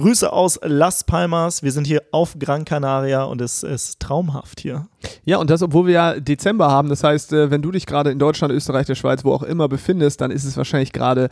[0.00, 1.62] Grüße aus Las Palmas.
[1.62, 4.86] Wir sind hier auf Gran Canaria und es ist traumhaft hier.
[5.26, 6.88] Ja, und das, obwohl wir ja Dezember haben.
[6.88, 9.68] Das heißt, äh, wenn du dich gerade in Deutschland, Österreich, der Schweiz, wo auch immer
[9.68, 11.28] befindest, dann ist es wahrscheinlich gerade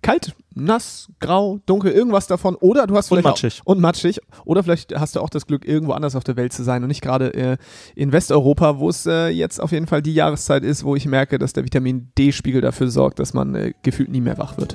[0.00, 2.54] kalt, nass, grau, dunkel, irgendwas davon.
[2.54, 3.60] Oder du hast Und vielleicht matschig.
[3.60, 4.18] Auch, und matschig.
[4.46, 6.88] Oder vielleicht hast du auch das Glück, irgendwo anders auf der Welt zu sein und
[6.88, 7.56] nicht gerade äh,
[7.96, 11.38] in Westeuropa, wo es äh, jetzt auf jeden Fall die Jahreszeit ist, wo ich merke,
[11.38, 14.74] dass der Vitamin D-Spiegel dafür sorgt, dass man äh, gefühlt nie mehr wach wird.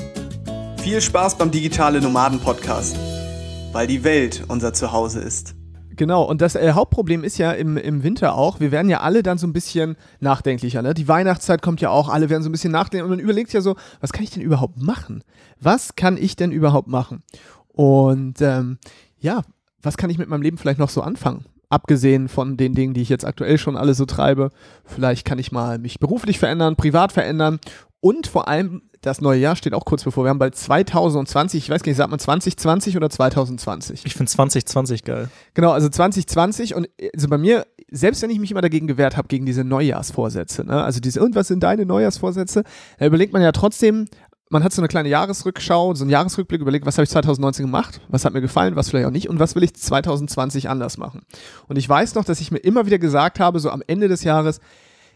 [0.83, 2.97] Viel Spaß beim Digitale Nomaden Podcast,
[3.71, 5.53] weil die Welt unser Zuhause ist.
[5.95, 9.21] Genau, und das äh, Hauptproblem ist ja im, im Winter auch, wir werden ja alle
[9.21, 10.81] dann so ein bisschen nachdenklicher.
[10.81, 10.95] Ne?
[10.95, 13.61] Die Weihnachtszeit kommt ja auch, alle werden so ein bisschen nachdenken und man überlegt ja
[13.61, 15.23] so, was kann ich denn überhaupt machen?
[15.59, 17.21] Was kann ich denn überhaupt machen?
[17.67, 18.79] Und ähm,
[19.19, 19.43] ja,
[19.83, 21.45] was kann ich mit meinem Leben vielleicht noch so anfangen?
[21.69, 24.49] Abgesehen von den Dingen, die ich jetzt aktuell schon alle so treibe.
[24.83, 27.59] Vielleicht kann ich mal mich beruflich verändern, privat verändern
[28.01, 30.25] und vor allem das neue Jahr steht auch kurz bevor.
[30.25, 34.05] Wir haben bald 2020, ich weiß gar nicht, sagt man 2020 oder 2020?
[34.05, 35.29] Ich finde 2020 geil.
[35.55, 39.27] Genau, also 2020 und also bei mir, selbst wenn ich mich immer dagegen gewehrt habe,
[39.27, 40.83] gegen diese Neujahrsvorsätze, ne?
[40.83, 42.63] also diese, und was sind deine Neujahrsvorsätze,
[42.99, 44.05] da überlegt man ja trotzdem,
[44.49, 48.01] man hat so eine kleine Jahresrückschau, so einen Jahresrückblick, überlegt, was habe ich 2019 gemacht,
[48.09, 51.21] was hat mir gefallen, was vielleicht auch nicht und was will ich 2020 anders machen.
[51.67, 54.23] Und ich weiß noch, dass ich mir immer wieder gesagt habe, so am Ende des
[54.23, 54.59] Jahres,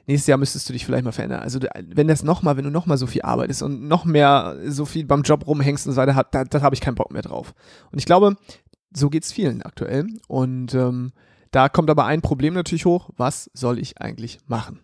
[0.08, 1.42] nächstes Jahr müsstest du dich vielleicht mal verändern.
[1.42, 5.06] Also wenn das nochmal, wenn du nochmal so viel arbeitest und noch mehr so viel
[5.06, 7.54] beim Job rumhängst und so weiter, da, da habe ich keinen Bock mehr drauf.
[7.92, 8.36] Und ich glaube,
[8.96, 10.08] so geht es vielen aktuell.
[10.28, 11.12] Und ähm,
[11.52, 14.80] da kommt aber ein Problem natürlich hoch, was soll ich eigentlich machen?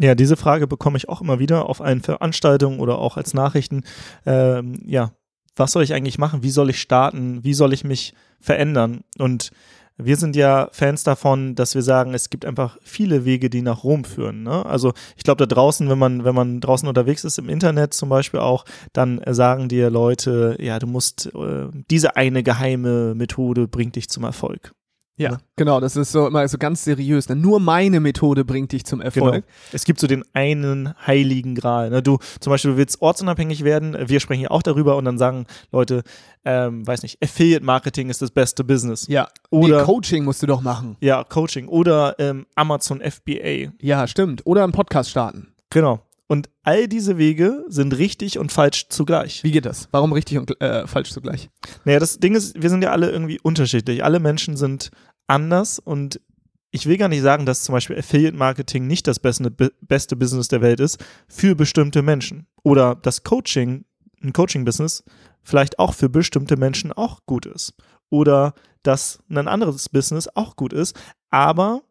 [0.00, 3.82] Ja, diese Frage bekomme ich auch immer wieder auf allen Veranstaltungen oder auch als Nachrichten.
[4.24, 5.12] Ähm, ja,
[5.54, 6.42] was soll ich eigentlich machen?
[6.42, 7.44] Wie soll ich starten?
[7.44, 9.02] Wie soll ich mich verändern?
[9.18, 9.50] Und
[9.96, 13.84] wir sind ja Fans davon, dass wir sagen, es gibt einfach viele Wege, die nach
[13.84, 14.42] Rom führen.
[14.42, 14.64] Ne?
[14.66, 18.08] Also ich glaube, da draußen, wenn man, wenn man draußen unterwegs ist, im Internet zum
[18.08, 23.96] Beispiel auch, dann sagen dir Leute, ja, du musst, äh, diese eine geheime Methode bringt
[23.96, 24.72] dich zum Erfolg.
[25.16, 27.28] Ja, genau, das ist so immer so ganz seriös.
[27.28, 27.36] Ne?
[27.36, 29.32] Nur meine Methode bringt dich zum Erfolg.
[29.44, 29.46] Genau.
[29.72, 31.90] Es gibt so den einen heiligen Gral.
[31.90, 32.02] Ne?
[32.02, 35.46] Du zum Beispiel du willst ortsunabhängig werden, wir sprechen hier auch darüber und dann sagen
[35.70, 36.02] Leute,
[36.44, 39.06] ähm, weiß nicht, Affiliate Marketing ist das beste Business.
[39.08, 40.96] Ja, Oder- nee, Coaching musst du doch machen.
[41.00, 43.72] Ja, Coaching oder ähm, Amazon FBA.
[43.80, 44.42] Ja, stimmt.
[44.46, 45.48] Oder einen Podcast starten.
[45.70, 46.00] Genau.
[46.32, 49.44] Und all diese Wege sind richtig und falsch zugleich.
[49.44, 49.90] Wie geht das?
[49.90, 51.50] Warum richtig und äh, falsch zugleich?
[51.84, 54.02] Naja, das Ding ist, wir sind ja alle irgendwie unterschiedlich.
[54.02, 54.92] Alle Menschen sind
[55.26, 56.22] anders und
[56.70, 60.16] ich will gar nicht sagen, dass zum Beispiel Affiliate Marketing nicht das beste, be- beste
[60.16, 62.46] Business der Welt ist für bestimmte Menschen.
[62.62, 63.84] Oder das Coaching,
[64.22, 65.04] ein Coaching-Business,
[65.42, 67.74] vielleicht auch für bestimmte Menschen auch gut ist.
[68.08, 71.82] Oder dass ein anderes Business auch gut ist, aber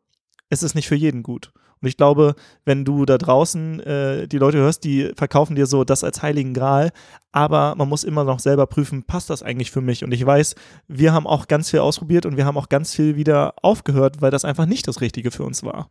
[0.49, 1.53] es ist nicht für jeden gut.
[1.81, 5.83] Und ich glaube, wenn du da draußen äh, die Leute hörst, die verkaufen dir so
[5.83, 6.91] das als heiligen Gral,
[7.31, 10.03] aber man muss immer noch selber prüfen, passt das eigentlich für mich?
[10.03, 10.55] Und ich weiß,
[10.87, 14.31] wir haben auch ganz viel ausprobiert und wir haben auch ganz viel wieder aufgehört, weil
[14.31, 15.89] das einfach nicht das Richtige für uns war.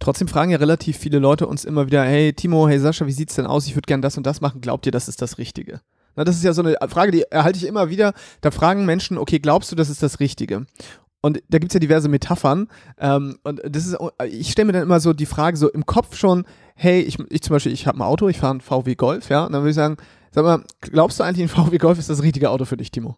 [0.00, 3.36] Trotzdem fragen ja relativ viele Leute uns immer wieder, hey Timo, hey Sascha, wie sieht's
[3.36, 3.66] denn aus?
[3.66, 4.60] Ich würde gern das und das machen.
[4.60, 5.80] Glaubt ihr, das ist das Richtige?
[6.16, 8.12] Na, das ist ja so eine Frage, die erhalte ich immer wieder.
[8.40, 10.66] Da fragen Menschen, okay, glaubst du, das ist das Richtige?
[11.20, 12.68] Und da gibt's ja diverse Metaphern.
[12.98, 13.96] Ähm, und das ist,
[14.28, 17.42] ich stelle mir dann immer so die Frage so im Kopf schon, hey, ich, ich
[17.42, 19.70] zum Beispiel, ich habe ein Auto, ich fahre einen VW Golf, ja, und dann würde
[19.70, 19.96] ich sagen,
[20.30, 23.16] sag mal, glaubst du eigentlich, ein VW Golf ist das richtige Auto für dich, Timo?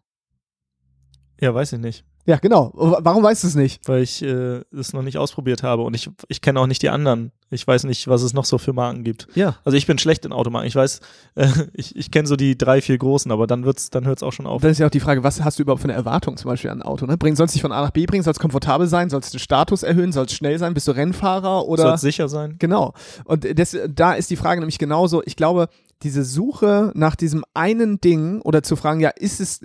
[1.40, 2.72] Ja, weiß ich nicht, Ja, genau.
[2.74, 3.80] Warum weißt du es nicht?
[3.88, 6.90] weil ich äh, es noch nicht ausprobiert habe und ich, ich kenne auch nicht die
[6.90, 7.32] anderen.
[7.50, 9.26] Ich weiß nicht, was es noch so für Marken gibt.
[9.34, 9.56] Ja.
[9.64, 10.68] Also ich bin schlecht in Automarken.
[10.68, 11.00] Ich weiß,
[11.34, 14.32] äh, ich, ich kenne so die drei, vier großen, aber dann wird's, dann hört's auch
[14.32, 14.62] schon auf.
[14.62, 16.70] Dann ist ja auch die Frage, was hast du überhaupt für eine Erwartung zum Beispiel
[16.70, 17.06] an ein Auto?
[17.06, 17.16] Ne?
[17.16, 18.22] Bring, soll es dich von A nach B bringen?
[18.22, 19.10] Soll es komfortabel sein?
[19.10, 20.12] Soll es den Status erhöhen?
[20.12, 20.74] Soll es schnell sein?
[20.74, 21.82] Bist du Rennfahrer oder?
[21.82, 22.56] Soll sicher sein?
[22.58, 22.94] Genau.
[23.24, 25.22] Und das, da ist die Frage nämlich genauso.
[25.24, 25.68] Ich glaube,
[26.02, 29.60] diese Suche nach diesem einen Ding oder zu fragen, ja, ist es,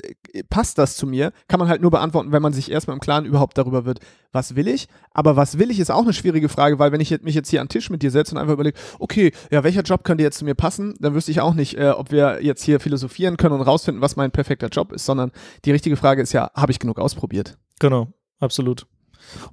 [0.49, 3.25] passt das zu mir, kann man halt nur beantworten, wenn man sich erstmal im Klaren
[3.25, 3.99] überhaupt darüber wird,
[4.31, 4.87] was will ich.
[5.11, 7.61] Aber was will ich, ist auch eine schwierige Frage, weil wenn ich mich jetzt hier
[7.61, 10.39] an den Tisch mit dir setze und einfach überlege, okay, ja, welcher Job könnte jetzt
[10.39, 13.55] zu mir passen, dann wüsste ich auch nicht, äh, ob wir jetzt hier philosophieren können
[13.55, 15.31] und rausfinden, was mein perfekter Job ist, sondern
[15.63, 17.57] die richtige Frage ist ja, habe ich genug ausprobiert?
[17.79, 18.87] Genau, absolut.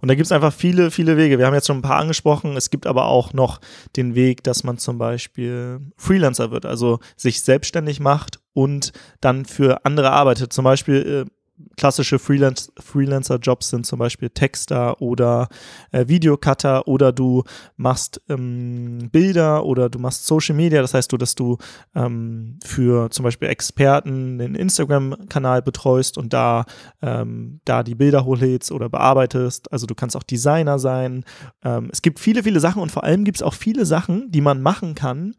[0.00, 1.38] Und da gibt es einfach viele, viele Wege.
[1.38, 2.56] Wir haben jetzt schon ein paar angesprochen.
[2.56, 3.60] Es gibt aber auch noch
[3.96, 9.84] den Weg, dass man zum Beispiel Freelancer wird, also sich selbstständig macht und dann für
[9.84, 10.52] andere arbeitet.
[10.52, 11.30] Zum Beispiel, äh,
[11.76, 15.48] klassische Freelance, Freelancer-Jobs sind zum Beispiel Texter oder
[15.90, 17.44] äh, Videocutter oder du
[17.76, 20.80] machst ähm, Bilder oder du machst Social Media.
[20.82, 21.58] Das heißt du, dass du
[21.94, 26.64] ähm, für zum Beispiel Experten den Instagram-Kanal betreust und da,
[27.00, 29.72] ähm, da die Bilder hochlädst oder bearbeitest.
[29.72, 31.24] Also du kannst auch Designer sein.
[31.64, 34.40] Ähm, es gibt viele, viele Sachen und vor allem gibt es auch viele Sachen, die
[34.40, 35.34] man machen kann,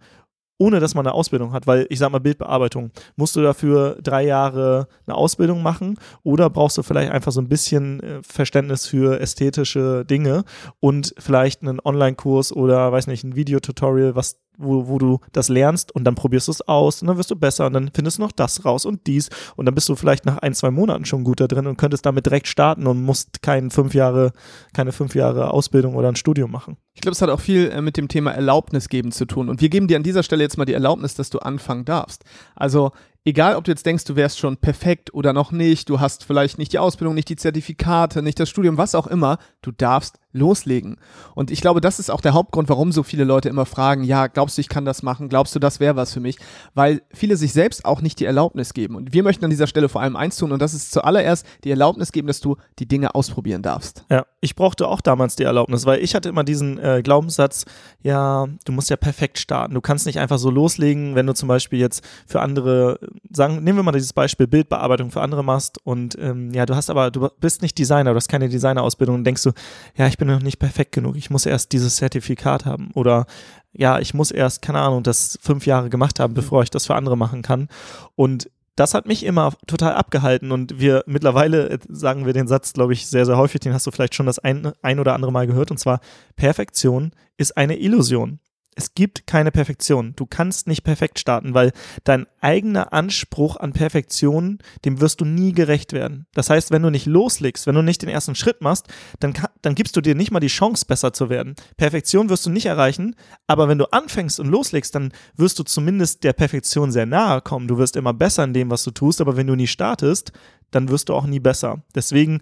[0.64, 4.26] ohne dass man eine Ausbildung hat, weil ich sag mal Bildbearbeitung, musst du dafür drei
[4.26, 9.20] Jahre eine Ausbildung machen oder brauchst du vielleicht einfach so ein bisschen äh, Verständnis für
[9.20, 10.46] ästhetische Dinge
[10.80, 15.94] und vielleicht einen Online-Kurs oder weiß nicht, ein Videotutorial, was wo, wo du das lernst
[15.94, 18.22] und dann probierst du es aus und dann wirst du besser und dann findest du
[18.22, 21.24] noch das raus und dies und dann bist du vielleicht nach ein, zwei Monaten schon
[21.24, 24.32] gut da drin und könntest damit direkt starten und musst kein fünf Jahre,
[24.74, 26.78] keine fünf Jahre Ausbildung oder ein Studium machen.
[26.94, 29.62] Ich glaube, es hat auch viel äh, mit dem Thema Erlaubnis geben zu tun und
[29.62, 32.24] wir geben dir an dieser Stelle jetzt mal die Erlaubnis, dass du anfangen darfst.
[32.56, 32.92] Also
[33.26, 36.58] egal ob du jetzt denkst, du wärst schon perfekt oder noch nicht, du hast vielleicht
[36.58, 40.98] nicht die Ausbildung, nicht die Zertifikate, nicht das Studium, was auch immer, du darfst loslegen.
[41.36, 44.28] Und ich glaube, das ist auch der Hauptgrund, warum so viele Leute immer fragen, ja,
[44.28, 45.30] glaubst du, ich kann das machen?
[45.30, 46.38] Glaubst du, das wäre was für mich?
[46.74, 48.96] Weil viele sich selbst auch nicht die Erlaubnis geben.
[48.96, 51.70] Und wir möchten an dieser Stelle vor allem eins tun und das ist zuallererst die
[51.70, 54.06] Erlaubnis geben, dass du die Dinge ausprobieren darfst.
[54.10, 57.66] Ja, ich brauchte auch damals die Erlaubnis, weil ich hatte immer diesen äh, Glaubenssatz,
[58.02, 59.76] ja, du musst ja perfekt starten.
[59.76, 63.00] Du kannst nicht einfach so loslegen, wenn du zum Beispiel jetzt für andere,
[63.36, 66.90] sagen, nehmen wir mal dieses Beispiel Bildbearbeitung für andere machst und ähm, ja, du hast
[66.90, 69.52] aber, du bist nicht Designer, du hast keine Designerausbildung und denkst du,
[69.96, 73.26] ja, ich bin noch nicht perfekt genug, ich muss erst dieses Zertifikat haben oder
[73.72, 76.96] ja, ich muss erst, keine Ahnung, das fünf Jahre gemacht haben, bevor ich das für
[76.96, 77.70] andere machen kann.
[78.16, 82.74] Und das hat mich immer total abgehalten und wir mittlerweile äh, sagen wir den Satz,
[82.74, 85.32] glaube ich, sehr, sehr häufig, den hast du vielleicht schon das ein, ein oder andere
[85.32, 86.00] Mal gehört und zwar
[86.36, 88.40] Perfektion ist eine Illusion
[88.76, 90.14] es gibt keine Perfektion.
[90.16, 91.72] Du kannst nicht perfekt starten, weil
[92.04, 96.28] dein eigener Anspruch an Perfektion, dem wirst du nie gerecht werden.
[96.34, 98.88] Das heißt, wenn du nicht loslegst, wenn du nicht den ersten Schritt machst,
[99.20, 101.56] dann, dann gibst du dir nicht mal die Chance, besser zu werden.
[101.78, 103.16] Perfektion wirst du nicht erreichen,
[103.48, 107.68] aber wenn du anfängst und loslegst, dann wirst du zumindest der Perfektion sehr nahe kommen.
[107.68, 110.32] Du wirst immer besser in dem, was du tust, aber wenn du nie startest,
[110.72, 111.84] dann wirst du auch nie besser.
[111.96, 112.42] Deswegen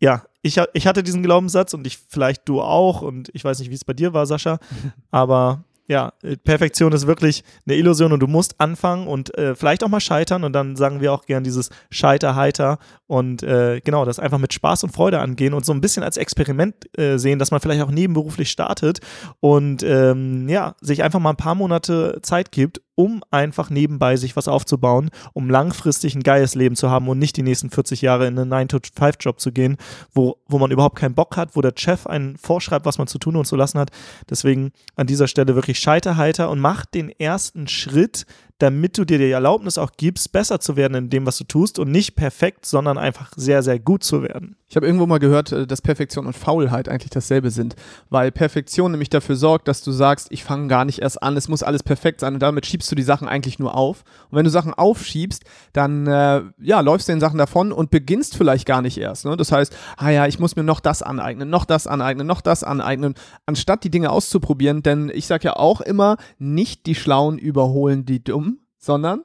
[0.00, 3.70] ja, ich, ich hatte diesen Glaubenssatz und ich vielleicht du auch und ich weiß nicht,
[3.70, 4.58] wie es bei dir war, Sascha,
[5.10, 6.12] aber ja,
[6.44, 10.44] Perfektion ist wirklich eine Illusion und du musst anfangen und äh, vielleicht auch mal scheitern
[10.44, 14.52] und dann sagen wir auch gern dieses Scheiter heiter und äh, genau, das einfach mit
[14.52, 17.80] Spaß und Freude angehen und so ein bisschen als Experiment äh, sehen, dass man vielleicht
[17.80, 19.00] auch nebenberuflich startet
[19.40, 24.34] und ähm, ja, sich einfach mal ein paar Monate Zeit gibt, um einfach nebenbei sich
[24.34, 28.26] was aufzubauen, um langfristig ein geiles Leben zu haben und nicht die nächsten 40 Jahre
[28.26, 29.76] in einen 9-to-5-Job zu gehen,
[30.12, 33.18] wo, wo man überhaupt keinen Bock hat, wo der Chef einen vorschreibt, was man zu
[33.18, 33.90] tun und zu lassen hat.
[34.28, 38.26] Deswegen an dieser Stelle wirklich scheiterheiter und mach den ersten Schritt,
[38.58, 41.78] damit du dir die Erlaubnis auch gibst, besser zu werden in dem, was du tust
[41.78, 44.56] und nicht perfekt, sondern einfach sehr, sehr gut zu werden.
[44.68, 47.76] Ich habe irgendwo mal gehört, äh, dass Perfektion und Faulheit eigentlich dasselbe sind,
[48.10, 51.48] weil Perfektion nämlich dafür sorgt, dass du sagst, ich fange gar nicht erst an, es
[51.48, 54.04] muss alles perfekt sein und damit schiebst du die Sachen eigentlich nur auf.
[54.30, 58.36] Und wenn du Sachen aufschiebst, dann äh, ja, läufst du den Sachen davon und beginnst
[58.36, 59.24] vielleicht gar nicht erst.
[59.24, 59.36] Ne?
[59.36, 62.64] Das heißt, ah ja, ich muss mir noch das aneignen, noch das aneignen, noch das
[62.64, 63.14] aneignen,
[63.46, 68.22] anstatt die Dinge auszuprobieren, denn ich sage ja auch immer, nicht die Schlauen überholen die
[68.22, 68.47] Dummen,
[68.78, 69.24] sondern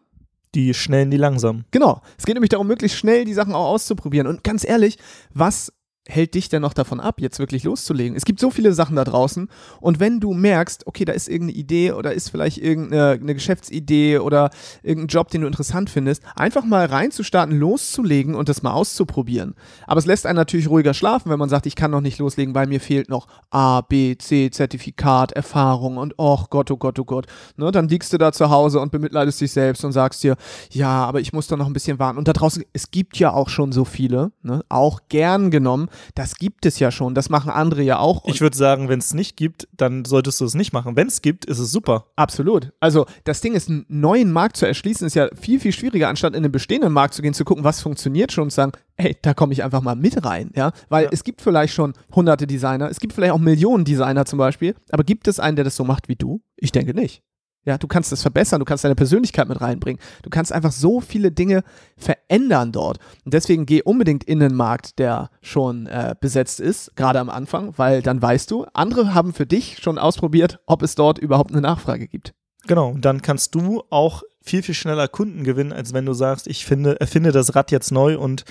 [0.55, 1.65] die schnellen, die langsam.
[1.71, 2.01] Genau.
[2.17, 4.27] Es geht nämlich darum, möglichst schnell die Sachen auch auszuprobieren.
[4.27, 4.97] Und ganz ehrlich,
[5.33, 5.73] was
[6.07, 8.15] hält dich denn noch davon ab, jetzt wirklich loszulegen?
[8.17, 9.47] Es gibt so viele Sachen da draußen
[9.79, 14.17] und wenn du merkst, okay, da ist irgendeine Idee oder ist vielleicht irgendeine eine Geschäftsidee
[14.17, 14.49] oder
[14.81, 19.55] irgendein Job, den du interessant findest, einfach mal reinzustarten, loszulegen und das mal auszuprobieren.
[19.87, 22.53] Aber es lässt einen natürlich ruhiger schlafen, wenn man sagt, ich kann noch nicht loslegen,
[22.53, 27.05] weil mir fehlt noch A, B, C, Zertifikat, Erfahrung und oh Gott, oh Gott, oh
[27.05, 27.27] Gott.
[27.55, 30.35] Ne, dann liegst du da zu Hause und bemitleidest dich selbst und sagst dir,
[30.69, 32.17] ja, aber ich muss doch noch ein bisschen warten.
[32.17, 36.35] Und da draußen, es gibt ja auch schon so viele, ne, auch gern genommen, das
[36.35, 38.23] gibt es ja schon, das machen andere ja auch.
[38.25, 40.95] Ich würde sagen, wenn es nicht gibt, dann solltest du es nicht machen.
[40.95, 42.07] Wenn es gibt, ist es super.
[42.15, 42.71] Absolut.
[42.79, 46.33] Also das Ding ist, einen neuen Markt zu erschließen, ist ja viel, viel schwieriger, anstatt
[46.33, 49.17] in einen bestehenden Markt zu gehen, zu gucken, was funktioniert schon und zu sagen, ey,
[49.21, 51.09] da komme ich einfach mal mit rein, ja, weil ja.
[51.11, 55.03] es gibt vielleicht schon hunderte Designer, es gibt vielleicht auch Millionen Designer zum Beispiel, aber
[55.03, 56.41] gibt es einen, der das so macht wie du?
[56.57, 57.23] Ich denke nicht.
[57.65, 60.01] Ja, du kannst das verbessern, du kannst deine Persönlichkeit mit reinbringen.
[60.21, 61.63] Du kannst einfach so viele Dinge
[61.97, 62.99] verändern dort.
[63.23, 67.73] Und deswegen geh unbedingt in den Markt, der schon äh, besetzt ist, gerade am Anfang,
[67.77, 71.61] weil dann weißt du, andere haben für dich schon ausprobiert, ob es dort überhaupt eine
[71.61, 72.33] Nachfrage gibt.
[72.67, 76.47] Genau, und dann kannst du auch viel, viel schneller Kunden gewinnen, als wenn du sagst,
[76.47, 78.43] ich finde, erfinde das Rad jetzt neu und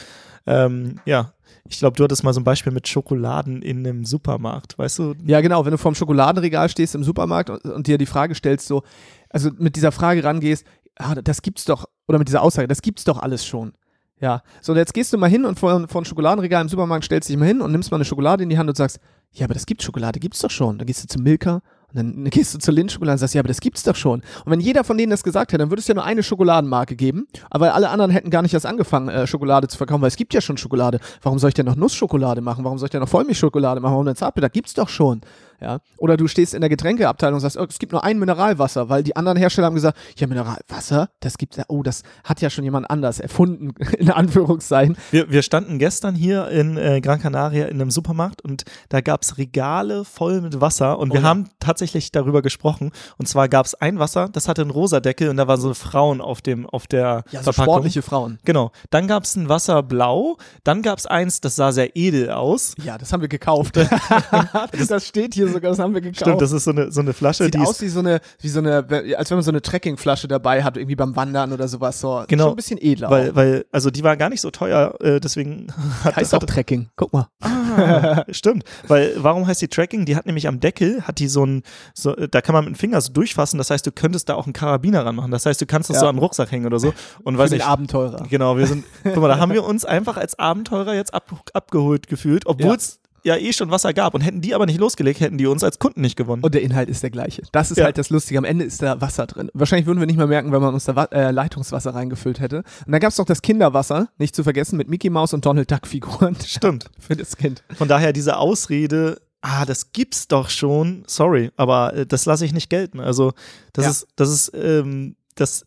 [0.46, 1.32] ähm, ja,
[1.68, 5.14] ich glaube, du hattest mal so ein Beispiel mit Schokoladen in einem Supermarkt, weißt du?
[5.24, 8.66] Ja, genau, wenn du vorm Schokoladenregal stehst im Supermarkt und, und dir die Frage stellst,
[8.66, 8.82] so,
[9.30, 10.66] also mit dieser Frage rangehst,
[10.96, 13.72] ah, das gibt's doch, oder mit dieser Aussage, das gibt's doch alles schon.
[14.20, 14.42] Ja.
[14.60, 17.28] So, und jetzt gehst du mal hin und vor, vor ein Schokoladenregal im Supermarkt stellst
[17.28, 19.00] dich mal hin und nimmst mal eine Schokolade in die Hand und sagst,
[19.32, 20.78] ja, aber das gibt Schokolade, gibt's doch schon.
[20.78, 21.60] Dann gehst du zum Milka
[21.94, 24.22] und dann gehst du zur Lindschokolade und sagst, ja, aber das gibt's doch schon.
[24.44, 26.96] Und wenn jeder von denen das gesagt hätte, dann würde es ja nur eine Schokoladenmarke
[26.96, 30.16] geben, aber alle anderen hätten gar nicht erst angefangen, äh, Schokolade zu verkaufen, weil es
[30.16, 31.00] gibt ja schon Schokolade.
[31.22, 32.64] Warum soll ich denn noch Nussschokolade machen?
[32.64, 33.92] Warum soll ich denn noch Vollmilchschokolade machen?
[33.92, 34.48] Warum denn Zartbitter?
[34.48, 35.20] Gibt's doch schon.
[35.62, 35.78] Ja.
[35.96, 39.02] Oder du stehst in der Getränkeabteilung und sagst, oh, es gibt nur ein Mineralwasser, weil
[39.04, 42.64] die anderen Hersteller haben gesagt, ja, Mineralwasser, das gibt's ja, oh, das hat ja schon
[42.64, 44.96] jemand anders erfunden, in Anführungszeichen.
[45.12, 49.22] Wir, wir standen gestern hier in äh, Gran Canaria in einem Supermarkt und da gab
[49.22, 51.28] es Regale voll mit Wasser und wir Oh ja.
[51.28, 52.90] haben tatsächlich darüber gesprochen.
[53.18, 55.72] Und zwar gab es ein Wasser, das hatte einen rosa Deckel und da waren so
[55.74, 57.74] Frauen auf dem auf der Ja, so Verpackung.
[57.74, 58.38] sportliche Frauen.
[58.44, 58.72] Genau.
[58.90, 62.74] Dann gab es ein Wasser blau, dann gab es eins, das sah sehr edel aus.
[62.82, 63.76] Ja, das haben wir gekauft.
[64.88, 66.20] das steht hier sogar, das haben wir gekauft.
[66.20, 68.20] Stimmt, das ist so eine, so eine Flasche, Sieht die aus ist, wie so eine,
[68.40, 68.84] wie so eine,
[69.16, 72.00] als wenn man so eine Trekkingflasche dabei hat, irgendwie beim Wandern oder sowas.
[72.00, 72.24] So.
[72.28, 72.44] Genau.
[72.44, 73.10] Schon ein bisschen edler.
[73.10, 73.34] weil, auch.
[73.36, 75.68] weil, also die war gar nicht so teuer, äh, deswegen
[76.04, 76.88] hat, heißt auch hat, Trekking.
[76.96, 77.28] Guck mal.
[77.40, 78.64] Ah, stimmt.
[78.88, 80.04] Weil, warum heißt die Tracking?
[80.04, 81.62] Die hat nämlich am Deckel, hat die so ein,
[81.94, 84.46] so, da kann man mit dem Finger so durchfassen, das heißt, du könntest da auch
[84.46, 85.30] einen Karabiner ranmachen.
[85.30, 86.00] Das heißt, du kannst das Ja.
[86.00, 86.92] so an den Rucksack hängen oder so.
[87.24, 87.66] Und Für weiß nicht.
[87.66, 88.26] Abenteurer.
[88.28, 92.06] Genau, wir sind, guck mal, da haben wir uns einfach als Abenteurer jetzt ab, abgeholt
[92.08, 93.01] gefühlt, obwohl es ja.
[93.24, 94.14] Eh schon Wasser gab.
[94.14, 96.42] Und hätten die aber nicht losgelegt, hätten die uns als Kunden nicht gewonnen.
[96.42, 97.42] Und der Inhalt ist der gleiche.
[97.52, 97.84] Das ist Ja.
[97.84, 98.38] halt das Lustige.
[98.38, 99.50] Am Ende ist da Wasser drin.
[99.54, 102.58] Wahrscheinlich würden wir nicht mal merken, wenn man uns da Wa äh, Leitungswasser reingefüllt hätte.
[102.86, 105.70] Und dann gab es noch das Kinderwasser, nicht zu vergessen, mit Mickey Mouse und Donald
[105.70, 106.36] Duck Figuren.
[106.46, 106.86] Stimmt.
[106.98, 107.62] Für das Kind.
[107.74, 112.52] Von daher diese Ausrede, ah, das gibt's doch schon, sorry, aber äh, das lasse ich
[112.52, 113.00] nicht gelten.
[113.00, 113.32] Also,
[113.72, 113.90] das Ja.
[113.90, 115.64] ist, das ist, ähm, das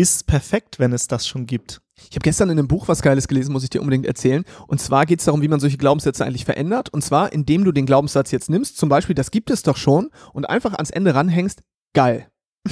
[0.00, 1.82] ist perfekt, wenn es das schon gibt.
[2.08, 4.44] Ich habe gestern in einem Buch was Geiles gelesen, muss ich dir unbedingt erzählen.
[4.66, 6.88] Und zwar geht es darum, wie man solche Glaubenssätze eigentlich verändert.
[6.88, 10.10] Und zwar, indem du den Glaubenssatz jetzt nimmst, zum Beispiel, das gibt es doch schon,
[10.32, 11.60] und einfach ans Ende ranhängst,
[11.92, 12.28] geil.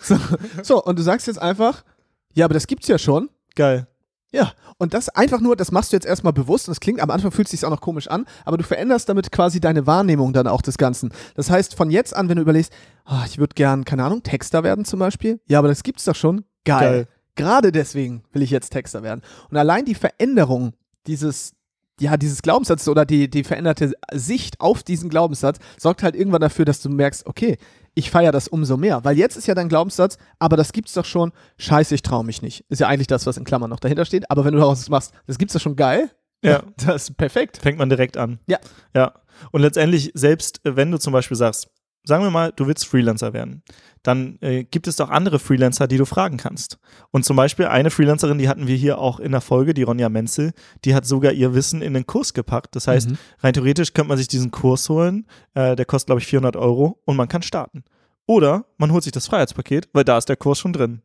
[0.00, 0.18] so,
[0.62, 1.84] so, und du sagst jetzt einfach,
[2.32, 3.28] ja, aber das gibt's ja schon.
[3.54, 3.86] Geil.
[4.32, 7.10] Ja, und das einfach nur, das machst du jetzt erstmal bewusst und das klingt am
[7.10, 10.32] Anfang fühlt es sich auch noch komisch an, aber du veränderst damit quasi deine Wahrnehmung
[10.32, 11.12] dann auch des Ganzen.
[11.34, 12.72] Das heißt, von jetzt an, wenn du überlegst,
[13.04, 16.14] ah, ich würde gern, keine Ahnung, Texter werden zum Beispiel, ja, aber das gibt's doch
[16.14, 16.80] schon, geil.
[16.80, 17.08] Geil.
[17.36, 19.22] Gerade deswegen will ich jetzt Texter werden.
[19.50, 20.74] Und allein die Veränderung
[21.06, 21.54] dieses,
[21.98, 26.64] ja, dieses Glaubenssatzes oder die, die veränderte Sicht auf diesen Glaubenssatz sorgt halt irgendwann dafür,
[26.64, 27.56] dass du merkst, okay,
[27.94, 29.04] ich feiere das umso mehr.
[29.04, 32.42] Weil jetzt ist ja dein Glaubenssatz, aber das gibt's doch schon, scheiße, ich traue mich
[32.42, 32.64] nicht.
[32.68, 34.30] Ist ja eigentlich das, was in Klammern noch dahinter steht.
[34.30, 36.10] Aber wenn du daraus machst, das gibt's doch schon geil,
[36.42, 36.62] Ja.
[36.84, 37.58] das ist perfekt.
[37.58, 38.38] Fängt man direkt an.
[38.46, 38.58] Ja.
[38.94, 39.14] Ja.
[39.52, 41.68] Und letztendlich, selbst äh, wenn du zum Beispiel sagst,
[42.04, 43.62] sagen wir mal, du willst Freelancer werden,
[44.02, 46.78] dann äh, gibt es doch andere Freelancer, die du fragen kannst.
[47.10, 50.08] Und zum Beispiel eine Freelancerin, die hatten wir hier auch in der Folge, die Ronja
[50.08, 50.52] Menzel,
[50.84, 52.74] die hat sogar ihr Wissen in den Kurs gepackt.
[52.76, 53.18] Das heißt, Mhm.
[53.40, 57.00] rein theoretisch könnte man sich diesen Kurs holen, äh, der kostet, glaube ich, 400 Euro
[57.04, 57.84] und man kann starten.
[58.26, 61.02] Oder man holt sich das Freiheitspaket, weil da ist der Kurs schon drin.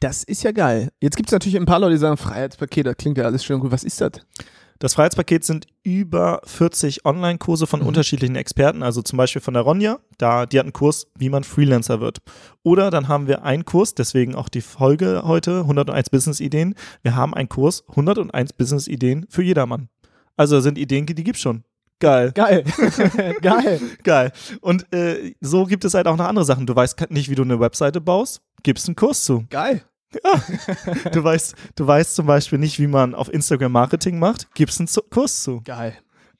[0.00, 0.90] Das ist ja geil.
[1.00, 3.70] Jetzt gibt's natürlich ein paar Leute, die sagen, Freiheitspaket, das klingt ja alles schön gut.
[3.72, 4.12] Was ist das?
[4.78, 7.86] Das Freiheitspaket sind über 40 Online-Kurse von Mhm.
[7.86, 11.44] unterschiedlichen Experten, also zum Beispiel von der Ronja, da, die hat einen Kurs, wie man
[11.44, 12.18] Freelancer wird.
[12.62, 16.74] Oder dann haben wir einen Kurs, deswegen auch die Folge heute, 101 Business-Ideen.
[17.02, 19.88] Wir haben einen Kurs, 101 Business-Ideen für jedermann.
[20.36, 21.64] Also sind Ideen, die gibt's schon.
[22.00, 22.64] Geil, Geil.
[23.40, 23.80] geil.
[24.02, 24.32] geil.
[24.60, 26.66] Und äh, so gibt es halt auch noch andere Sachen.
[26.66, 29.44] Du weißt nicht, wie du eine Webseite baust, gibst einen Kurs zu.
[29.48, 29.82] Geil.
[31.12, 34.88] Du weißt, du weißt zum Beispiel nicht, wie man auf Instagram Marketing macht, gibst einen
[35.10, 35.60] Kurs zu.
[35.64, 35.94] Geil.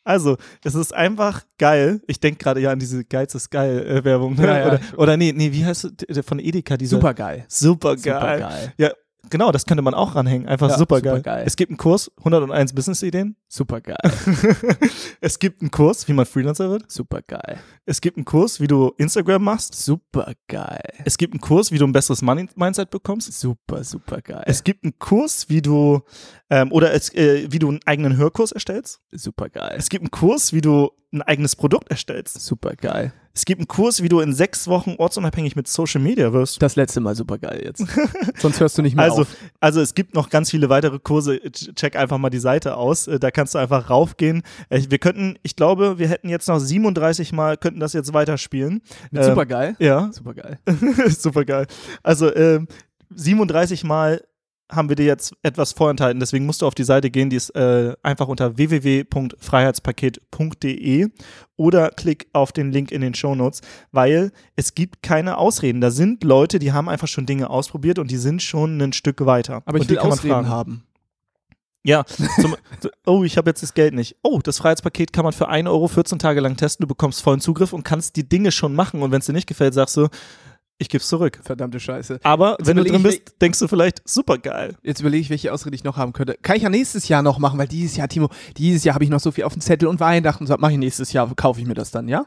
[0.05, 2.03] Also, es ist einfach geil.
[2.07, 4.35] Ich denke gerade ja an diese Geiz ist geil Werbung.
[4.35, 4.47] Ne?
[4.47, 4.67] Ja, ja.
[4.67, 6.27] Oder, oder nee, nee, wie heißt es?
[6.27, 6.77] von Edeka?
[6.77, 7.47] Dieser, Super geil.
[7.49, 8.41] Super Super geil.
[8.41, 8.73] geil.
[8.77, 8.91] Ja,
[9.31, 10.49] genau, das könnte man auch ranhängen.
[10.49, 11.23] Einfach Ja, super geil.
[11.47, 13.37] Es gibt einen Kurs, 101 Business-Ideen.
[13.49, 13.97] Super geil.
[15.21, 16.91] es gibt einen Kurs, wie man Freelancer wird.
[16.91, 17.59] Super geil.
[17.87, 19.75] Es gibt einen Kurs, wie du Instagram machst.
[19.75, 20.83] Super geil.
[21.05, 23.33] Es gibt einen Kurs, wie du ein besseres Money-Mindset bekommst.
[23.39, 24.43] Super, super geil.
[24.47, 26.03] Es gibt einen Kurs, wie du
[26.51, 29.01] ähm, oder es, äh, wie du einen eigenen Hörkurs erstellst.
[29.13, 29.75] Super geil.
[29.77, 32.41] Es gibt einen Kurs, wie du ein eigenes Produkt erstellst.
[32.41, 33.13] Super geil.
[33.37, 36.63] Es gibt einen Kurs, wie du in sechs Wochen ortsunabhängig mit Social Media wirst.
[36.63, 37.85] Das letzte Mal super geil jetzt.
[38.39, 39.37] Sonst hörst du nicht mehr Also, auf.
[39.59, 41.35] also es gibt noch ganz viele weitere Kurse.
[41.37, 43.09] Ch- Check einfach mal die Seite aus.
[43.09, 44.43] Äh, Da kannst du einfach raufgehen.
[44.69, 48.83] Äh, Wir könnten, ich glaube, wir hätten jetzt noch 37 Mal, könnten das jetzt weiterspielen.
[49.11, 49.75] Mit ähm, super geil.
[49.81, 50.59] Ja, Super geil.
[51.09, 51.67] super geil.
[52.05, 52.69] Also ähm,
[53.15, 54.23] 37 Mal
[54.71, 56.21] haben wir dir jetzt etwas vorenthalten.
[56.21, 61.09] Deswegen musst du auf die Seite gehen, die ist äh, einfach unter www.freiheitspaket.de
[61.57, 63.61] oder klick auf den Link in den Shownotes,
[63.93, 65.81] weil es gibt keine Ausreden.
[65.81, 69.27] Da sind Leute, die haben einfach schon Dinge ausprobiert und die sind schon ein Stück
[69.27, 69.63] weiter.
[69.67, 70.49] Aber ich will kann man Ausreden fragen.
[70.49, 70.85] haben.
[71.87, 72.05] Ja,
[72.41, 72.57] zum,
[73.07, 74.17] oh, ich habe jetzt das Geld nicht.
[74.23, 76.85] Oh, das Freiheitspaket kann man für 1 Euro 14 Tage lang testen.
[76.85, 79.03] Du bekommst vollen Zugriff und kannst die Dinge schon machen.
[79.03, 80.09] Und wenn es dir nicht gefällt, sagst du,
[80.79, 81.39] ich gebe es zurück.
[81.43, 82.21] Verdammte Scheiße.
[82.23, 84.77] Aber Jetzt wenn du drin bist, denkst du vielleicht, super geil.
[84.83, 86.37] Jetzt überlege ich, welche Ausrede ich noch haben könnte.
[86.43, 89.11] Kann ich ja nächstes Jahr noch machen, weil dieses Jahr, Timo, dieses Jahr habe ich
[89.11, 90.47] noch so viel auf dem Zettel und Weihnachten.
[90.47, 92.27] So, mache ich nächstes Jahr, kaufe ich mir das dann, ja?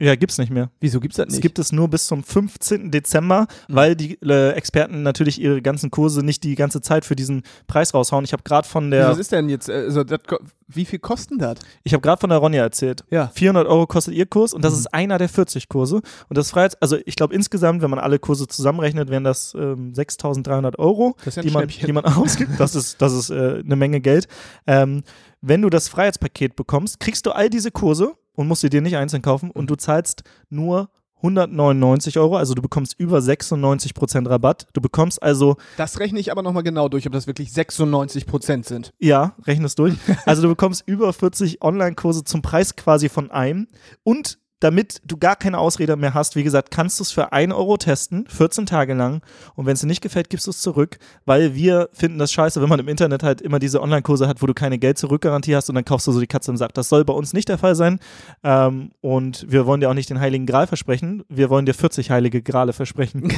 [0.00, 0.70] Ja, gibt's nicht mehr.
[0.80, 1.42] Wieso gibt's das Es nicht?
[1.42, 2.92] gibt es nur bis zum 15.
[2.92, 7.42] Dezember, weil die äh, Experten natürlich ihre ganzen Kurse nicht die ganze Zeit für diesen
[7.66, 8.24] Preis raushauen.
[8.24, 10.20] Ich habe gerade von der, Was ist denn jetzt, also, das,
[10.68, 11.58] wie viel kosten das?
[11.82, 13.02] ich habe gerade von der Ronja erzählt.
[13.10, 13.28] Ja.
[13.34, 14.78] 400 Euro kostet ihr Kurs und das Mhm.
[14.78, 15.96] ist einer der 40 Kurse.
[15.96, 19.92] Und das Freiheits, also ich glaube insgesamt, wenn man alle Kurse zusammenrechnet, wären das ähm,
[19.94, 22.52] 6.300 Euro, Das ist ja die, man, die man ausgibt.
[22.60, 24.28] Das ist, das ist äh, eine Menge Geld.
[24.68, 25.02] Ähm,
[25.40, 28.96] wenn du das Freiheitspaket bekommst, kriegst du all diese Kurse und musst sie dir nicht
[28.96, 34.68] einzeln kaufen und du zahlst nur 199 Euro, also du bekommst über 96% Rabatt.
[34.72, 38.64] Du bekommst also, Das rechne ich aber nochmal genau durch, ob das wirklich 96 Prozent
[38.64, 38.92] sind.
[39.00, 43.66] ja, rechne es durch, also du bekommst über 40 Online-Kurse zum Preis quasi von einem
[44.04, 47.52] und damit du gar keine Ausrede mehr hast, wie gesagt, kannst du es für 1
[47.52, 49.22] Euro testen, 14 Tage lang.
[49.54, 52.60] Und wenn es dir nicht gefällt, gibst du es zurück, weil wir finden das scheiße,
[52.60, 55.74] wenn man im Internet halt immer diese Online-Kurse hat, wo du keine Geld-Zurück-Garantie hast und
[55.74, 56.74] dann kaufst du so die Katze im Sack.
[56.74, 58.00] Das soll bei uns nicht der Fall sein.
[58.42, 61.24] Ähm, und wir wollen dir auch nicht den Heiligen Gral versprechen.
[61.28, 63.32] Wir wollen dir 40 heilige Grale versprechen.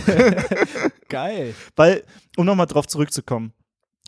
[1.09, 1.55] Geil.
[1.77, 2.03] Weil,
[2.37, 3.53] um nochmal drauf zurückzukommen,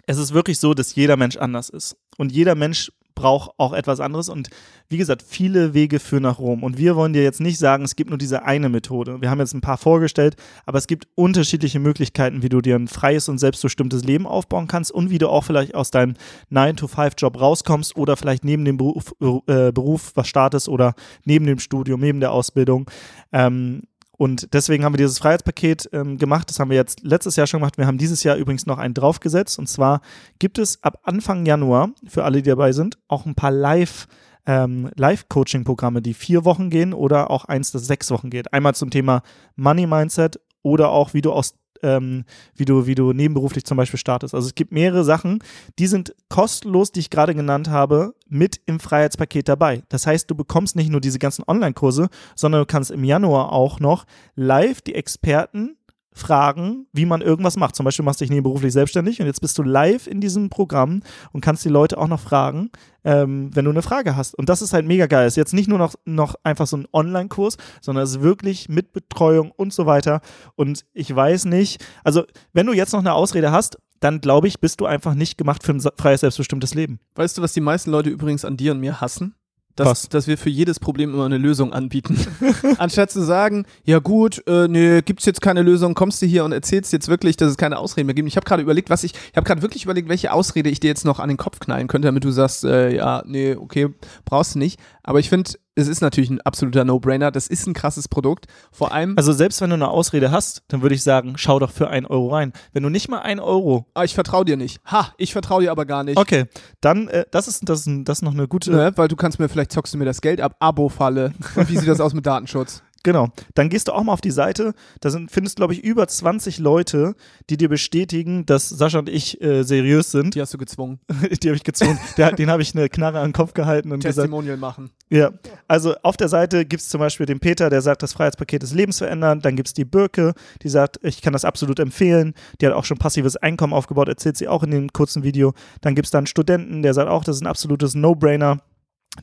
[0.06, 1.96] es ist wirklich so, dass jeder Mensch anders ist.
[2.16, 4.28] Und jeder Mensch braucht auch etwas anderes.
[4.28, 4.48] Und
[4.88, 6.62] wie gesagt, viele Wege führen nach Rom.
[6.62, 9.20] Und wir wollen dir jetzt nicht sagen, es gibt nur diese eine Methode.
[9.20, 12.88] Wir haben jetzt ein paar vorgestellt, aber es gibt unterschiedliche Möglichkeiten, wie du dir ein
[12.88, 16.14] freies und selbstbestimmtes Leben aufbauen kannst und wie du auch vielleicht aus deinem
[16.50, 22.00] 9-to-5-Job rauskommst oder vielleicht neben dem Beruf, äh, Beruf was startest oder neben dem Studium,
[22.00, 22.90] neben der Ausbildung.
[23.32, 23.82] Ähm,
[24.22, 26.48] und deswegen haben wir dieses Freiheitspaket ähm, gemacht.
[26.48, 27.76] Das haben wir jetzt letztes Jahr schon gemacht.
[27.76, 29.58] Wir haben dieses Jahr übrigens noch einen draufgesetzt.
[29.58, 30.00] Und zwar
[30.38, 34.06] gibt es ab Anfang Januar, für alle, die dabei sind, auch ein paar Live-
[34.46, 38.52] ähm, Live-Coaching-Programme, die vier Wochen gehen oder auch eins, das sechs Wochen geht.
[38.52, 39.22] Einmal zum Thema
[39.56, 42.24] Money Mindset oder auch, wie du aus ähm,
[42.54, 44.34] wie du, wie du nebenberuflich zum Beispiel startest.
[44.34, 45.40] Also es gibt mehrere Sachen,
[45.78, 49.82] die sind kostenlos, die ich gerade genannt habe, mit im Freiheitspaket dabei.
[49.88, 53.80] Das heißt, du bekommst nicht nur diese ganzen Online-Kurse, sondern du kannst im Januar auch
[53.80, 55.76] noch live die Experten
[56.14, 57.74] fragen, wie man irgendwas macht.
[57.74, 61.02] Zum Beispiel machst du dich nebenberuflich selbstständig und jetzt bist du live in diesem Programm
[61.32, 62.70] und kannst die Leute auch noch fragen,
[63.04, 64.34] ähm, wenn du eine Frage hast.
[64.34, 65.26] Und das ist halt mega geil.
[65.26, 68.92] Ist jetzt nicht nur noch, noch einfach so ein Online-Kurs, sondern es ist wirklich mit
[68.92, 70.20] Betreuung und so weiter.
[70.54, 74.60] Und ich weiß nicht, also wenn du jetzt noch eine Ausrede hast, dann glaube ich,
[74.60, 76.98] bist du einfach nicht gemacht für ein freies, selbstbestimmtes Leben.
[77.14, 79.34] Weißt du, was die meisten Leute übrigens an dir und mir hassen?
[79.76, 82.18] Dass, dass wir für jedes Problem immer eine Lösung anbieten.
[82.78, 86.52] Anstatt zu sagen, ja gut, äh, nee, gibt's jetzt keine Lösung, kommst du hier und
[86.52, 88.28] erzählst jetzt wirklich, dass es keine Ausreden mehr gibt.
[88.28, 90.88] Ich habe gerade überlegt, was ich, ich habe gerade wirklich überlegt, welche Ausrede ich dir
[90.88, 93.88] jetzt noch an den Kopf knallen könnte, damit du sagst, äh, ja, nee, okay,
[94.24, 94.78] brauchst du nicht.
[95.02, 97.30] Aber ich finde, es ist natürlich ein absoluter No-Brainer.
[97.30, 98.46] Das ist ein krasses Produkt.
[98.70, 101.70] Vor allem, Also selbst wenn du eine Ausrede hast, dann würde ich sagen, schau doch
[101.70, 102.52] für ein Euro rein.
[102.72, 104.80] Wenn du nicht mal ein Euro ah, ich vertraue dir nicht.
[104.90, 106.18] Ha, ich vertraue dir aber gar nicht.
[106.18, 106.44] Okay,
[106.80, 108.70] dann, äh, das, ist, das, ist, das ist noch eine gute.
[108.70, 111.32] Ne, weil du kannst mir, vielleicht zockst du mir das Geld ab, Abo-Falle.
[111.54, 112.82] Und wie sieht das aus mit Datenschutz?
[113.02, 113.28] Genau.
[113.54, 114.74] Dann gehst du auch mal auf die Seite.
[115.00, 117.14] Da sind, findest, glaube ich, über 20 Leute,
[117.50, 120.34] die dir bestätigen, dass Sascha und ich äh, seriös sind.
[120.34, 121.00] Die hast du gezwungen.
[121.42, 121.98] die habe ich gezwungen.
[122.16, 124.26] Der, den habe ich eine Knarre an den Kopf gehalten und gesagt.
[124.26, 124.90] Testimonial machen.
[125.10, 125.32] Ja.
[125.68, 128.72] Also auf der Seite gibt es zum Beispiel den Peter, der sagt, das Freiheitspaket des
[128.72, 129.40] Lebens verändern.
[129.40, 132.34] Dann gibt es die Birke, die sagt, ich kann das absolut empfehlen.
[132.60, 135.54] Die hat auch schon passives Einkommen aufgebaut, erzählt sie auch in dem kurzen Video.
[135.80, 138.58] Dann gibt es da einen Studenten, der sagt auch, das ist ein absolutes No-Brainer.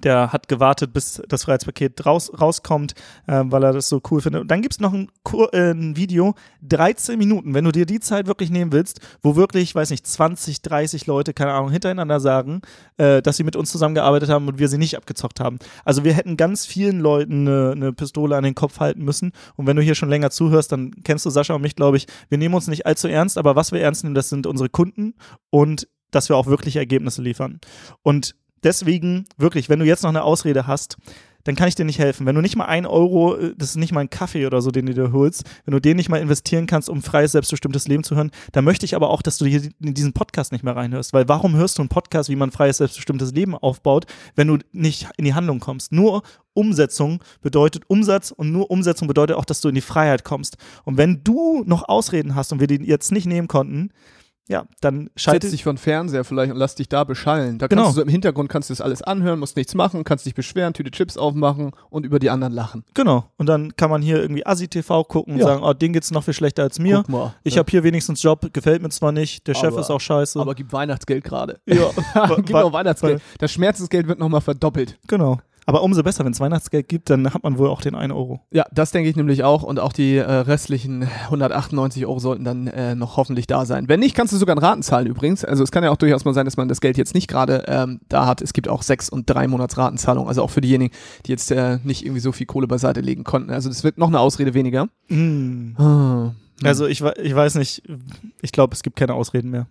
[0.04, 2.94] Der hat gewartet, bis das Freiheitspaket raus, rauskommt,
[3.26, 4.42] äh, weil er das so cool findet.
[4.42, 5.10] Und dann gibt es noch ein,
[5.52, 9.74] äh, ein Video, 13 Minuten, wenn du dir die Zeit wirklich nehmen willst, wo wirklich,
[9.74, 12.62] weiß nicht, 20, 30 Leute, keine Ahnung, hintereinander sagen,
[12.98, 15.58] äh, dass sie mit uns zusammengearbeitet haben und wir sie nicht abgezockt haben.
[15.84, 19.32] Also wir hätten ganz vielen Leuten eine, eine Pistole an den Kopf halten müssen.
[19.56, 22.06] Und wenn du hier schon länger zuhörst, dann kennst du Sascha und mich, glaube ich.
[22.30, 25.16] Wir nehmen uns nicht allzu ernst, aber was wir ernst nehmen, das sind unsere Kunden
[25.50, 27.60] und dass wir auch wirklich Ergebnisse liefern.
[28.04, 30.98] Und deswegen, wirklich, wenn du jetzt noch eine Ausrede hast,
[31.44, 32.26] dann kann ich dir nicht helfen.
[32.26, 34.72] Wenn du nicht mal ein Euro, äh, das ist nicht mal ein Kaffee oder so,
[34.72, 38.04] den du dir holst, wenn du den nicht mal investieren kannst, um freies, selbstbestimmtes Leben
[38.04, 40.76] zu hören, dann möchte ich aber auch, dass du hier in diesen Podcast nicht mehr
[40.76, 41.14] reinhörst.
[41.14, 45.08] Weil warum hörst du einen Podcast, wie man freies, selbstbestimmtes Leben aufbaut, wenn du nicht
[45.18, 45.92] in die Handlung kommst?
[45.92, 50.58] Nur Umsetzung bedeutet Umsatz und nur Umsetzung bedeutet auch, dass du in die Freiheit kommst.
[50.84, 53.92] Und wenn du noch Ausreden hast und wir die jetzt nicht nehmen konnten,
[54.50, 57.60] ja, dann schalte Setz dich von Fernseher vielleicht und lass dich da beschallen.
[57.60, 57.84] Da Genau.
[57.84, 60.34] kannst du so im Hintergrund kannst du das alles anhören, musst nichts machen, kannst dich
[60.36, 62.84] beschweren, Tüte Chips aufmachen und über die anderen lachen.
[62.96, 63.26] Genau.
[63.38, 65.46] Und dann kann man hier irgendwie Asi-TV gucken und Ja.
[65.46, 66.98] sagen, oh, den geht's noch viel schlechter als mir.
[66.98, 67.36] Guck mal.
[67.44, 67.60] Ich Ja.
[67.60, 70.40] habe hier wenigstens Job, gefällt mir zwar nicht, der Chef Aber- ist auch scheiße.
[70.40, 71.60] aber gib Weihnachtsgeld gerade.
[71.66, 71.90] ja,
[72.38, 73.22] gib noch Weihnachtsgeld.
[73.38, 74.98] Das Schmerzensgeld wird nochmal verdoppelt.
[75.08, 75.40] genau.
[75.70, 78.42] Aber umso besser, wenn es Weihnachtsgeld gibt, dann hat man wohl auch den 1 Euro.
[78.50, 79.62] Ja, das denke ich nämlich auch.
[79.62, 83.88] Und auch die äh, restlichen 198 Euro sollten dann äh, noch hoffentlich da sein.
[83.88, 85.46] Wenn nicht, kannst du sogar in Raten zahlen übrigens.
[85.46, 87.66] Also es kann ja auch durchaus mal sein, dass man das Geld jetzt nicht gerade
[87.68, 88.42] ähm, da hat.
[88.42, 90.28] Es gibt auch sechs und drei Monats Ratenzahlung.
[90.28, 90.92] Also auch für diejenigen,
[91.28, 93.52] die jetzt äh, nicht irgendwie so viel Kohle beiseite legen konnten.
[93.52, 94.88] Also das wird noch eine Ausrede weniger.
[95.10, 95.76] Mm.
[95.78, 97.84] Ah, Also ich, ich weiß nicht,
[98.42, 99.68] ich glaube, es gibt keine Ausreden mehr.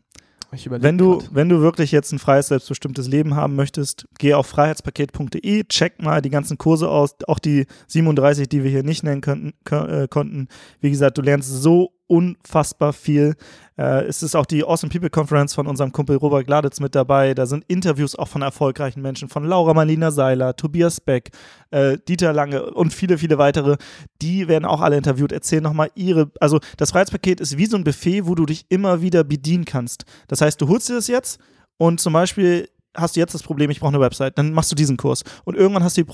[0.51, 1.35] Wenn du, grad.
[1.35, 6.23] wenn du wirklich jetzt ein freies, selbstbestimmtes Leben haben möchtest, geh auf freiheitspaket.de, check mal
[6.23, 10.49] die ganzen Kurse aus, auch die 37, die wir hier nicht nennen könnten, äh, konnten.
[10.81, 13.37] Wie gesagt, du lernst so unfassbar viel.
[13.77, 17.35] Äh, es ist auch die Awesome People Conference von unserem Kumpel Robert Gladitz mit dabei.
[17.35, 21.31] Da sind Interviews auch von erfolgreichen Menschen, von Laura Marlina Seiler, Tobias Beck,
[21.71, 23.77] äh, Dieter Lange und viele, viele weitere.
[24.21, 27.85] Die werden auch alle interviewt, erzählen nochmal ihre, also das Freiheitspaket ist wie so ein
[27.85, 30.05] Buffet, wo du dich immer wieder bedienen kannst.
[30.27, 31.39] Das heißt, du holst dir das jetzt
[31.77, 32.69] und zum Beispiel
[32.99, 35.23] hast du jetzt das Problem, ich brauche eine Website, dann machst du diesen Kurs.
[35.45, 36.05] Und irgendwann hast du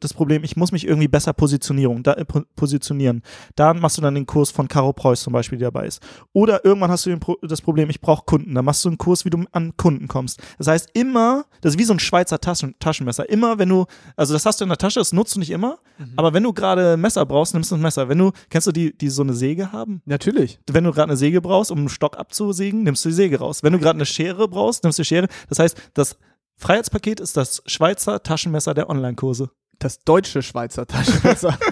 [0.00, 3.22] das Problem, ich muss mich irgendwie besser Positionierung, da, äh, po- positionieren.
[3.56, 6.00] Dann machst du dann den Kurs von Caro Preuß zum Beispiel, die dabei ist.
[6.32, 8.54] Oder irgendwann hast du den das Problem, ich brauche Kunden.
[8.54, 10.40] Dann machst du einen Kurs, wie du an Kunden kommst.
[10.58, 13.28] Das heißt, immer, das ist wie so ein Schweizer Taschen, Taschenmesser.
[13.28, 15.78] Immer, wenn du, also das hast du in der Tasche, das nutzt du nicht immer,
[16.16, 18.08] aber wenn du gerade ein Messer brauchst, nimmst du ein Messer.
[18.08, 20.00] Wenn du, kennst du die, die so eine Säge haben?
[20.04, 20.58] Natürlich.
[20.70, 23.62] wenn du gerade eine Säge brauchst, um einen Stock abzusägen, nimmst du die Säge raus.
[23.62, 25.26] Wenn du gerade eine Schere brauchst, nimmst du die Schere.
[25.48, 26.16] Das heißt, das
[26.58, 29.50] Freiheitspaket ist das Schweizer Taschenmesser der Online-Kurse.
[29.78, 31.56] Das deutsche Schweizer Taschenmesser.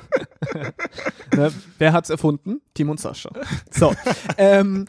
[1.37, 1.53] ne?
[1.79, 2.61] Wer hat's erfunden?
[2.75, 3.31] Tim und Sascha.
[3.71, 3.95] So.
[4.39, 4.87] ähm,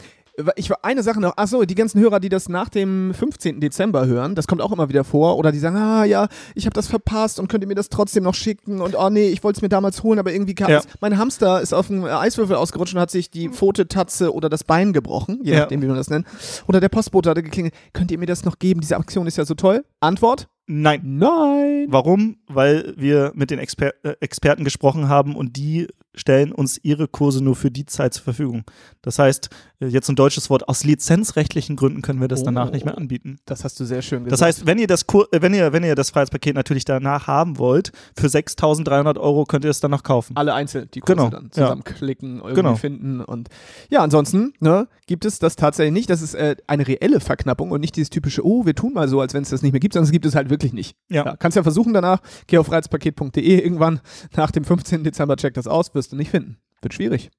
[0.55, 3.59] ich war eine Sache noch, achso, die ganzen Hörer, die das nach dem 15.
[3.59, 6.73] Dezember hören, das kommt auch immer wieder vor, oder die sagen, ah ja, ich habe
[6.73, 9.57] das verpasst und könnt ihr mir das trotzdem noch schicken und oh nee, ich wollte
[9.57, 10.77] es mir damals holen, aber irgendwie kam Ja.
[10.79, 10.87] es.
[11.01, 14.63] Mein Hamster ist auf dem Eiswürfel ausgerutscht und hat sich die Pfote, Tatze oder das
[14.63, 15.59] Bein gebrochen, je Ja.
[15.61, 16.27] nachdem, wie man das nennt.
[16.67, 18.81] Oder der Postbote hatte geklingelt, könnt ihr mir das noch geben?
[18.81, 19.83] Diese Aktion ist ja so toll.
[20.01, 20.47] Antwort?
[20.69, 20.99] Nein.
[21.03, 21.85] Nein.
[21.87, 22.37] Warum?
[22.47, 27.41] Weil wir mit den Exper äh, Experten gesprochen haben und die stellen uns ihre Kurse
[27.43, 28.63] nur für die Zeit zur Verfügung.
[29.01, 32.71] Das heißt, äh, jetzt ein deutsches Wort, aus lizenzrechtlichen Gründen können wir das danach Oh.
[32.71, 33.37] nicht mehr anbieten.
[33.45, 34.31] Das hast du sehr schön gesagt.
[34.33, 37.27] Das heißt, wenn ihr das, Kur äh, wenn ihr, wenn ihr das Freiheitspaket natürlich danach
[37.27, 40.35] haben wollt, für 6.300 Euro könnt ihr es dann noch kaufen.
[40.35, 41.51] alle einzeln die Kurse Genau, dann ja.
[41.51, 42.75] zusammenklicken, irgendwie Genau.
[42.75, 43.49] finden und
[43.89, 46.09] ja, ansonsten ne, gibt es das tatsächlich nicht.
[46.09, 49.21] Das ist äh, eine reelle Verknappung und nicht dieses typische, oh, wir tun mal so,
[49.21, 50.95] als wenn es das nicht mehr gibt, sondern es gibt es halt wirklich nicht.
[51.09, 51.35] Ja.
[51.37, 53.99] kannst ja versuchen danach, geh auf reizpaket.de irgendwann
[54.35, 55.03] nach dem 15.
[55.03, 56.57] Dezember, check das aus, wirst du nicht finden.
[56.81, 57.31] Wird schwierig.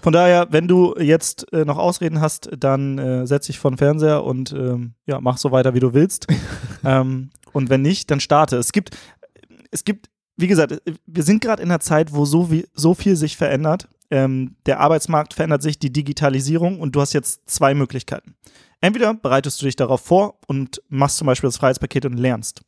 [0.00, 3.78] Von daher, wenn du jetzt äh, noch Ausreden hast, dann äh, setz dich vor den
[3.78, 6.26] Fernseher und ähm, ja, mach so weiter, wie du willst.
[6.84, 8.56] ähm, und wenn nicht, dann starte.
[8.56, 8.96] Es gibt,
[9.70, 12.94] es gibt, wie gesagt, äh, wir sind gerade in einer Zeit, wo so, wie, so
[12.94, 13.88] viel sich verändert.
[14.10, 18.36] Ähm, der Arbeitsmarkt verändert sich, die Digitalisierung und du hast jetzt zwei Möglichkeiten.
[18.80, 22.62] Entweder bereitest du dich darauf vor und machst zum Beispiel das Freiheitspaket und lernst.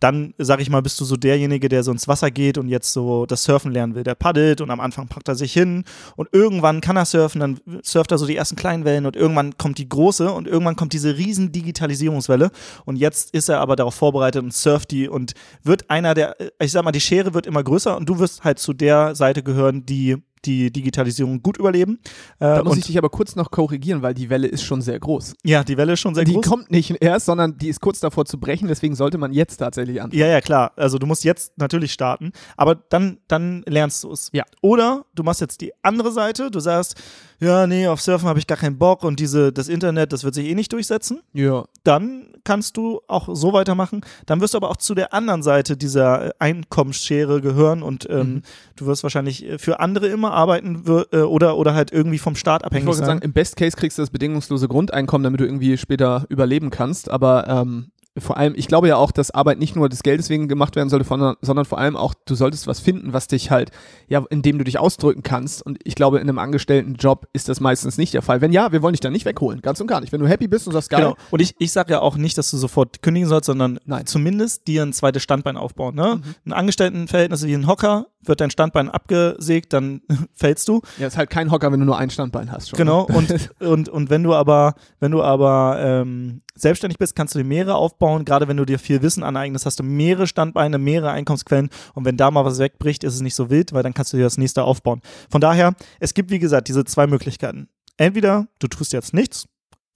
[0.00, 2.92] Dann, sag ich mal, bist du so derjenige, der so ins Wasser geht und jetzt
[2.92, 4.02] so das Surfen lernen will.
[4.02, 5.84] Der paddelt und am Anfang packt er sich hin
[6.16, 9.56] und irgendwann kann er surfen, dann surft er so die ersten kleinen Wellen und irgendwann
[9.56, 12.50] kommt die große und irgendwann kommt diese riesen Digitalisierungswelle
[12.84, 16.72] und jetzt ist er aber darauf vorbereitet und surft die und wird einer der, ich
[16.72, 19.86] sag mal, die Schere wird immer größer und du wirst halt zu der Seite gehören,
[19.86, 21.98] die die Digitalisierung gut überleben.
[22.38, 24.98] Äh, Da muss ich dich aber kurz noch korrigieren, weil die Welle ist schon sehr
[24.98, 25.34] groß.
[25.44, 26.46] ja, die Welle ist schon sehr die groß.
[26.46, 30.00] kommt nicht erst, sondern die ist kurz davor zu brechen, deswegen sollte man jetzt tatsächlich
[30.02, 30.20] anfangen.
[30.20, 30.72] Ja, ja, klar.
[30.76, 34.30] Also du musst jetzt natürlich starten, aber dann, dann lernst du es.
[34.32, 34.44] Ja.
[34.62, 36.94] Oder du machst jetzt die andere Seite, du sagst,
[37.40, 40.34] ja, nee, auf Surfen habe ich gar keinen Bock und diese, das Internet, das wird
[40.34, 41.20] sich eh nicht durchsetzen.
[41.32, 41.64] Ja.
[41.82, 44.02] Dann kannst du auch so weitermachen.
[44.26, 48.34] Dann wirst du aber auch zu der anderen Seite dieser äh, Einkommensschere gehören und ähm,
[48.34, 48.42] Mhm.
[48.76, 52.62] du wirst wahrscheinlich äh, für andere immer arbeiten äh, oder, oder halt irgendwie vom Staat
[52.62, 53.06] Ich abhängig wollte sein.
[53.06, 57.10] sagen, im Best Case kriegst du das bedingungslose Grundeinkommen, damit du irgendwie später überleben kannst.
[57.10, 60.48] Aber ähm, vor allem, ich glaube ja auch, dass Arbeit nicht nur des Geldes wegen
[60.48, 63.70] gemacht werden sollte, von, sondern vor allem auch, du solltest was finden, was dich halt,
[64.08, 65.62] ja, in dem du dich ausdrücken kannst.
[65.64, 68.40] Und ich glaube, in einem Angestelltenjob ist das meistens nicht der Fall.
[68.40, 70.12] Wenn ja, wir wollen dich dann nicht wegholen, ganz und gar nicht.
[70.12, 71.16] Wenn du happy bist und sagst, geil, Genau.
[71.30, 74.06] Und ich, ich sage ja auch nicht, dass du sofort kündigen sollst, sondern Nein.
[74.06, 75.94] zumindest dir ein zweites Standbein aufbauen.
[75.94, 76.16] Ne?
[76.16, 76.34] Mhm.
[76.46, 80.82] Ein Angestelltenverhältnis wie ein Hocker, wird dein Standbein abgesägt, dann fällst du.
[80.98, 82.76] ja, ist halt kein Hocker, wenn du nur ein Standbein hast schon.
[82.76, 83.02] Genau.
[83.02, 87.44] Und, und, und wenn du aber, wenn du aber ähm, selbstständig bist, kannst du dir
[87.44, 88.24] mehrere aufbauen.
[88.24, 91.70] Gerade wenn du dir viel Wissen aneignest, hast du mehrere Standbeine, mehrere Einkommensquellen.
[91.94, 94.16] Und wenn da mal was wegbricht, ist es nicht so wild, weil dann kannst du
[94.16, 95.00] dir das nächste aufbauen.
[95.30, 97.68] Von daher, es gibt, wie gesagt, diese zwei Möglichkeiten.
[97.96, 99.46] Entweder du tust jetzt nichts,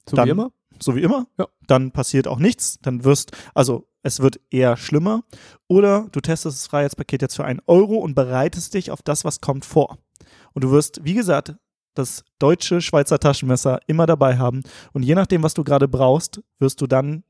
[0.09, 0.51] so dann- wie immer.
[0.81, 1.27] so wie immer.
[1.38, 1.47] Ja.
[1.66, 2.79] Dann passiert auch nichts.
[2.83, 5.23] Dann wirst, also es wird eher schlimmer.
[5.66, 9.40] Oder du testest das Freiheitspaket jetzt für einen Euro und bereitest dich auf das, was
[9.40, 9.99] kommt, vor.
[10.55, 11.55] Und du wirst, wie gesagt,
[11.94, 14.62] das deutsche Schweizer Taschenmesser immer dabei haben.
[14.92, 17.25] Und je nachdem, was du gerade brauchst, wirst du dann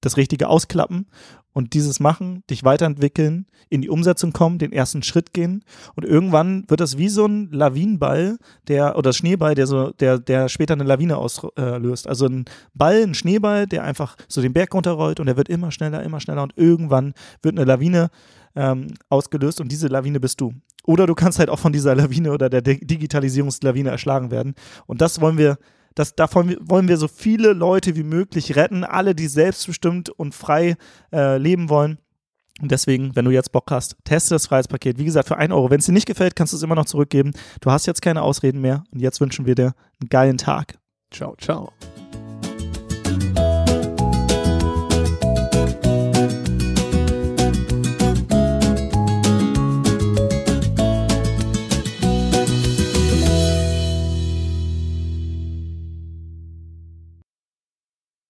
[0.00, 1.06] das Richtige ausklappen
[1.52, 6.64] und dieses machen, dich weiterentwickeln, in die Umsetzung kommen, den ersten Schritt gehen und irgendwann
[6.68, 10.84] wird das wie so ein Lawinenball, der oder Schneeball, der so der der später eine
[10.84, 12.06] Lawine auslöst.
[12.06, 15.70] Also ein Ball, ein Schneeball, der einfach so den Berg runterrollt und der wird immer
[15.70, 18.10] schneller, immer schneller und irgendwann wird eine Lawine
[18.54, 20.52] ähm, ausgelöst und diese Lawine bist du.
[20.84, 24.54] Oder du kannst halt auch von dieser Lawine oder der Digitalisierungslawine erschlagen werden.
[24.86, 25.58] Und das wollen wir
[25.96, 30.76] das, davon wollen wir so viele Leute wie möglich retten, alle, die selbstbestimmt und frei
[31.12, 31.98] äh, leben wollen.
[32.60, 34.98] Und deswegen, wenn du jetzt Bock hast, teste das Freiheitspaket.
[34.98, 35.70] Wie gesagt, für 1 Euro.
[35.70, 37.32] Wenn es dir nicht gefällt, kannst du es immer noch zurückgeben.
[37.60, 38.84] Du hast jetzt keine Ausreden mehr.
[38.92, 40.78] Und jetzt wünschen wir dir einen geilen Tag.
[41.10, 41.72] Ciao, ciao.